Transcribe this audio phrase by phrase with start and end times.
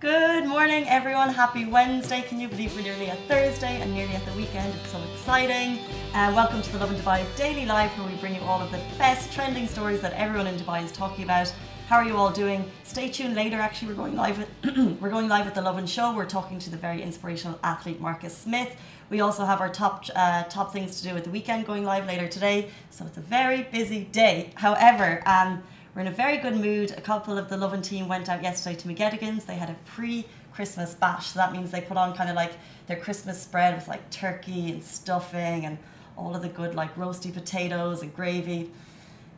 [0.00, 1.30] Good morning, everyone.
[1.30, 2.22] Happy Wednesday.
[2.22, 4.72] Can you believe we're nearly at Thursday and nearly at the weekend?
[4.76, 5.80] It's so exciting.
[6.14, 8.80] And welcome to the Lovin Dubai Daily Live, where we bring you all of the
[8.96, 11.52] best trending stories that everyone in Dubai is talking about.
[11.88, 12.70] How are you all doing?
[12.84, 13.56] Stay tuned later.
[13.56, 14.38] Actually, we're going live.
[14.38, 16.14] With, we're going live with the Lovin Show.
[16.14, 18.76] We're talking to the very inspirational athlete Marcus Smith.
[19.10, 22.06] We also have our top uh, top things to do with the weekend going live
[22.06, 22.70] later today.
[22.90, 24.52] So it's a very busy day.
[24.54, 25.64] However, um,
[25.98, 26.92] we're in a very good mood.
[26.92, 29.46] A couple of the Lovin team went out yesterday to McGettigan's.
[29.46, 31.26] They had a pre Christmas bash.
[31.26, 32.52] So that means they put on kind of like
[32.86, 35.76] their Christmas spread with like turkey and stuffing and
[36.16, 38.70] all of the good like roasty potatoes and gravy.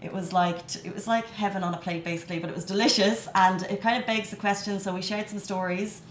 [0.03, 3.27] It was like it was like heaven on a plate basically, but it was delicious
[3.35, 4.79] and it kind of begs the question.
[4.81, 6.03] So we shared some stories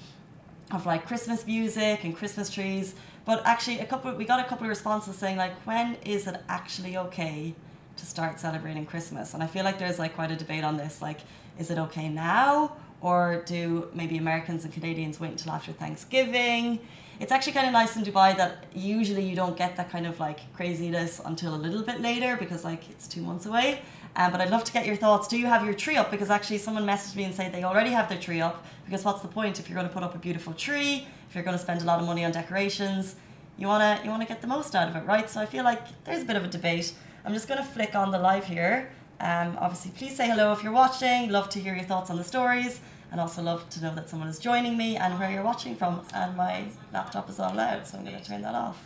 [0.71, 2.95] of like Christmas music and Christmas trees.
[3.23, 6.41] But actually, a couple we got a couple of responses saying like, when is it
[6.49, 7.53] actually okay
[7.99, 9.33] to start celebrating Christmas?
[9.33, 11.01] And I feel like there's like quite a debate on this.
[11.01, 11.19] Like,
[11.57, 16.79] is it okay now, or do maybe Americans and Canadians wait until after Thanksgiving?
[17.19, 20.19] It's actually kind of nice in Dubai that usually you don't get that kind of
[20.19, 23.81] like craziness until a little bit later because like it's two months away.
[24.15, 25.27] Um, but I'd love to get your thoughts.
[25.27, 26.09] Do you have your tree up?
[26.09, 28.65] Because actually, someone messaged me and said they already have their tree up.
[28.85, 31.07] Because what's the point if you're going to put up a beautiful tree?
[31.27, 33.15] If you're going to spend a lot of money on decorations,
[33.59, 35.29] you wanna you wanna get the most out of it, right?
[35.29, 36.93] So I feel like there's a bit of a debate.
[37.25, 38.89] I'm just going to flick on the live here.
[39.19, 41.29] Um, obviously, please say hello if you're watching.
[41.29, 42.79] Love to hear your thoughts on the stories,
[43.11, 46.01] and also love to know that someone is joining me and where you're watching from.
[46.13, 48.85] And my laptop is all loud, so I'm going to turn that off.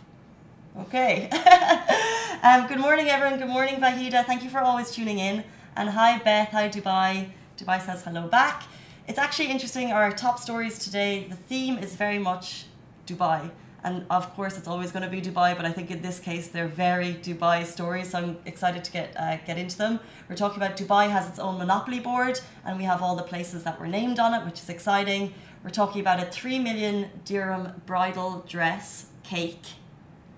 [0.79, 1.29] Okay.
[2.43, 3.37] um, good morning, everyone.
[3.37, 4.25] Good morning, Vahida.
[4.25, 5.43] Thank you for always tuning in.
[5.75, 6.49] And hi, Beth.
[6.49, 7.29] Hi, Dubai.
[7.59, 8.63] Dubai says hello back.
[9.07, 9.91] It's actually interesting.
[9.91, 12.65] Our top stories today, the theme is very much
[13.05, 13.51] Dubai.
[13.85, 16.47] And of course, it's always going to be Dubai, but I think in this case,
[16.47, 18.11] they're very Dubai stories.
[18.11, 19.99] So I'm excited to get uh, get into them.
[20.29, 23.63] We're talking about Dubai has its own monopoly board, and we have all the places
[23.65, 25.33] that were named on it, which is exciting.
[25.63, 29.65] We're talking about a three million dirham bridal dress cake.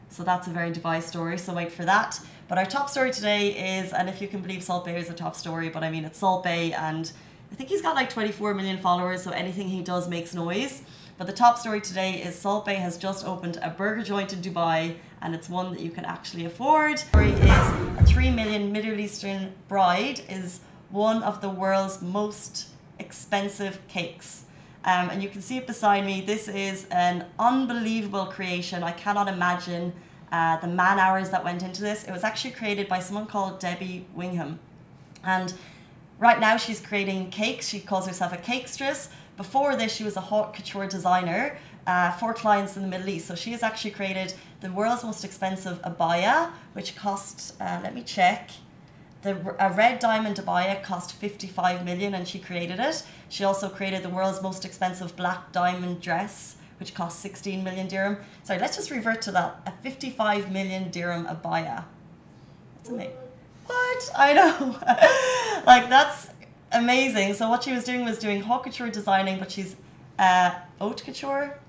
[0.09, 1.38] So that's a very Dubai story.
[1.38, 2.20] So wait for that.
[2.48, 5.14] But our top story today is, and if you can believe Salt Bae is a
[5.14, 7.12] top story, but I mean it's Salt Bae, and
[7.52, 9.22] I think he's got like 24 million followers.
[9.24, 10.81] So anything he does makes noise.
[11.18, 14.42] But the top story today is Salt Bae has just opened a burger joint in
[14.42, 16.98] Dubai and it's one that you can actually afford.
[16.98, 20.59] The story is a 3 million Middle Eastern bride is
[20.90, 22.68] one of the world's most
[23.00, 24.44] expensive cakes.
[24.84, 26.20] Um, and you can see it beside me.
[26.20, 28.84] This is an unbelievable creation.
[28.84, 29.94] I cannot imagine
[30.34, 32.04] uh, the man hours that went into this.
[32.04, 34.59] It was actually created by someone called Debbie Wingham.
[35.24, 35.54] And
[36.20, 37.70] right now she's creating cakes.
[37.70, 39.08] She calls herself a cakestress.
[39.38, 43.28] Before this, she was a haute couture designer uh, for clients in the Middle East.
[43.28, 48.01] So she has actually created the world's most expensive abaya, which cost, uh, let me
[48.03, 48.51] check,
[49.25, 53.03] the a red diamond abaya cost 55 million and she created it.
[53.28, 58.18] She also created the world's most expensive black diamond dress, which cost 16 million dirham.
[58.44, 59.62] Sorry, let's just revert to that.
[59.66, 61.85] A 55 million dirham abaya.
[62.78, 63.13] That's amazing.
[63.66, 64.12] What?
[64.16, 64.78] I know.
[65.66, 66.29] like that's
[66.72, 67.34] amazing.
[67.34, 69.76] So what she was doing was doing haute couture designing, but she's
[70.20, 71.59] uh, haute couture.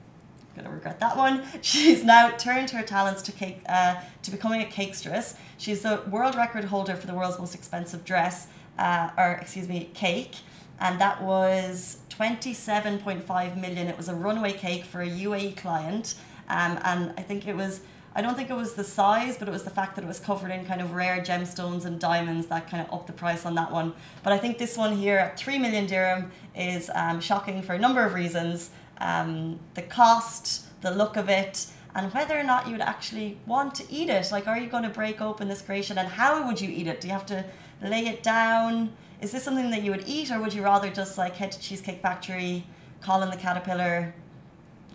[0.57, 1.43] I'm gonna regret that one.
[1.61, 5.37] She's now turned her talents to cake uh, to becoming a cakestress.
[5.59, 8.47] She's the world record holder for the world's most expensive dress,
[8.79, 10.37] uh, or excuse me, cake,
[10.81, 13.87] and that was 27.5 million.
[13.87, 16.15] It was a runway cake for a UAE client,
[16.49, 17.83] um, and I think it was
[18.16, 20.19] I don't think it was the size, but it was the fact that it was
[20.19, 23.54] covered in kind of rare gemstones and diamonds that kind of upped the price on
[23.56, 23.93] that one.
[24.22, 27.78] But I think this one here at 3 million dirham is um, shocking for a
[27.78, 28.71] number of reasons.
[28.97, 33.75] Um, the cost, the look of it, and whether or not you would actually want
[33.75, 34.32] to eat it.
[34.32, 37.03] Like, are you going to break open this creation and how would you eat it?
[37.03, 37.44] Do you have to
[37.82, 38.94] lay it down?
[39.21, 41.60] Is this something that you would eat, or would you rather just like head to
[41.60, 42.65] Cheesecake Factory,
[43.03, 44.15] Colin the Caterpillar,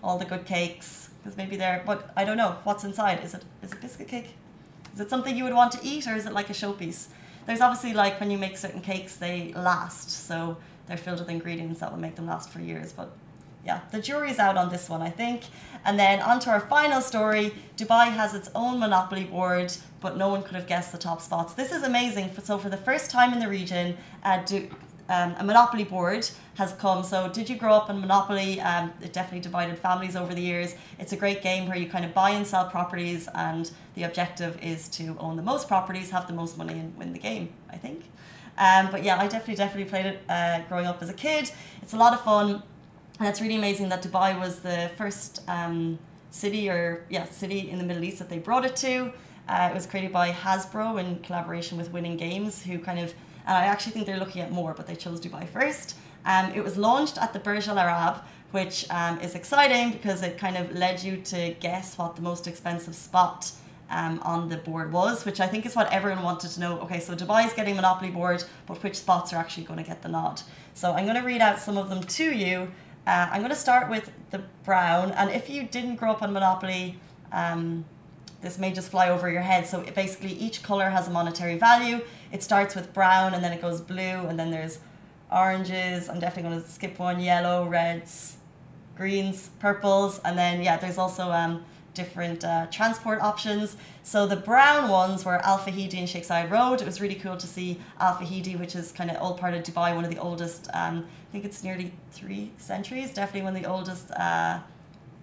[0.03, 1.10] all the good cakes?
[1.21, 1.83] Because maybe they're.
[1.85, 3.23] But I don't know what's inside.
[3.23, 4.35] Is it is it biscuit cake?
[4.93, 7.07] Is it something you would want to eat, or is it like a showpiece?
[7.45, 11.79] There's obviously like when you make certain cakes, they last, so they're filled with ingredients
[11.79, 12.91] that will make them last for years.
[12.93, 13.11] But
[13.65, 15.43] yeah, the jury's out on this one, I think.
[15.85, 17.53] And then on to our final story.
[17.77, 21.53] Dubai has its own monopoly board, but no one could have guessed the top spots.
[21.53, 22.31] This is amazing.
[22.43, 24.43] So for the first time in the region, uh,
[25.11, 27.03] um, a monopoly board has come.
[27.03, 28.61] So, did you grow up in Monopoly?
[28.61, 30.75] Um, it definitely divided families over the years.
[30.99, 34.57] It's a great game where you kind of buy and sell properties, and the objective
[34.63, 37.49] is to own the most properties, have the most money, and win the game.
[37.69, 38.05] I think.
[38.57, 41.51] Um, but yeah, I definitely definitely played it uh, growing up as a kid.
[41.81, 42.63] It's a lot of fun,
[43.19, 45.99] and it's really amazing that Dubai was the first um,
[46.29, 49.11] city or yeah city in the Middle East that they brought it to.
[49.49, 53.13] Uh, it was created by Hasbro in collaboration with Winning Games, who kind of
[53.45, 55.95] and I actually think they're looking at more, but they chose Dubai first.
[56.25, 58.21] Um, it was launched at the Burj Al Arab,
[58.51, 62.47] which um, is exciting because it kind of led you to guess what the most
[62.47, 63.51] expensive spot
[63.89, 66.79] um, on the board was, which I think is what everyone wanted to know.
[66.81, 70.01] Okay, so Dubai is getting Monopoly board, but which spots are actually going to get
[70.01, 70.41] the nod?
[70.73, 72.71] So I'm going to read out some of them to you.
[73.07, 76.31] Uh, I'm going to start with the brown, and if you didn't grow up on
[76.33, 76.99] Monopoly,
[77.31, 77.83] um,
[78.41, 79.65] this may just fly over your head.
[79.67, 82.01] So basically, each color has a monetary value.
[82.31, 84.79] It starts with brown, and then it goes blue, and then there's
[85.31, 86.09] oranges.
[86.09, 87.19] I'm definitely going to skip one.
[87.19, 88.37] Yellow, reds,
[88.95, 91.63] greens, purples, and then yeah, there's also um,
[91.93, 93.75] different uh, transport options.
[94.03, 96.81] So the brown ones were Al Fahidi and Zayed Road.
[96.81, 99.63] It was really cool to see Al Fahidi, which is kind of old part of
[99.63, 100.69] Dubai, one of the oldest.
[100.73, 103.13] Um, I think it's nearly three centuries.
[103.13, 104.59] Definitely one of the oldest uh,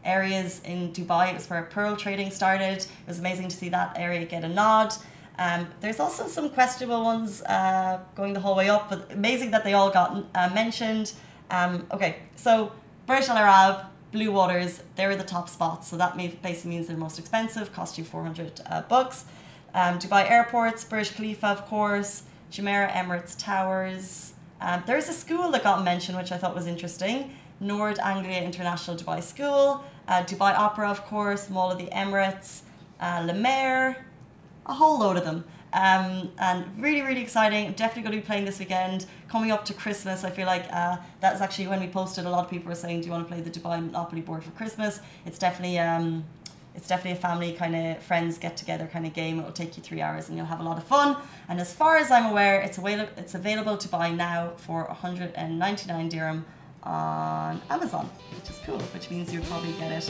[0.04, 1.30] areas in Dubai.
[1.30, 2.78] It was where pearl trading started.
[2.78, 4.94] It was amazing to see that area get a nod.
[5.38, 9.62] Um, there's also some questionable ones uh, going the whole way up, but amazing that
[9.62, 11.12] they all got uh, mentioned.
[11.50, 12.72] Um, okay, so
[13.06, 15.88] Burj Al Arab, Bluewaters, they're the top spots.
[15.88, 19.26] So that basically means they're most expensive, cost you 400 uh, bucks.
[19.74, 24.32] Um, Dubai airports, Burj Khalifa, of course, Jumeirah Emirates Towers.
[24.60, 27.30] Um, there's a school that got mentioned, which I thought was interesting.
[27.60, 32.62] Nord Anglia International Dubai School, uh, Dubai Opera, of course, Mall of the Emirates,
[33.00, 34.04] uh, La Mer,
[34.68, 35.44] a whole load of them.
[35.72, 37.66] Um, and really, really exciting.
[37.66, 39.06] I'm definitely going to be playing this weekend.
[39.28, 42.24] Coming up to Christmas, I feel like uh, that's actually when we posted.
[42.24, 44.42] A lot of people were saying, "Do you want to play the Dubai Monopoly board
[44.42, 46.24] for Christmas?" It's definitely um,
[46.74, 49.38] it's definitely a family kind of friends get together kind of game.
[49.40, 51.16] It'll take you three hours and you'll have a lot of fun.
[51.48, 56.08] And as far as I'm aware, it's available it's available to buy now for 199
[56.08, 56.46] dirham
[56.82, 58.80] on Amazon, which is cool.
[58.94, 60.04] Which means you'll probably get it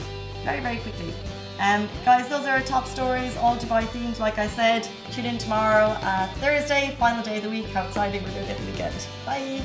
[0.44, 1.12] very very quickly.
[1.60, 4.88] Um, guys, those are our top stories, all Dubai themed, like I said.
[5.10, 7.66] Tune in tomorrow, uh, Thursday, final day of the week.
[7.66, 9.06] How exciting we're going to get the weekend.
[9.26, 9.62] Bye.